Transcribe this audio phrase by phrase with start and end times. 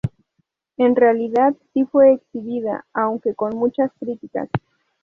[0.77, 4.49] En realidad si fue exhibida, aunque con muchas críticas.